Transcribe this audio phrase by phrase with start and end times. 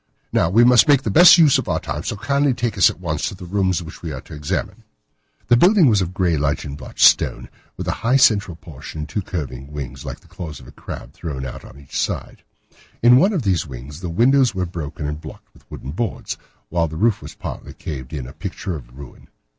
[0.33, 2.99] Now, we must make the best use of our time, so kindly take us at
[2.99, 4.83] once to the rooms which we are to examine."
[5.47, 9.21] The building was of grey, lichen blotched stone, with a high central portion and two
[9.21, 12.41] curving wings, like the claws of a crab, thrown out on each side.
[13.03, 16.35] In one of these wings the windows were broken and blocked with wooden boards,
[16.69, 19.27] while the roof was partly caved in, a picture of ruin.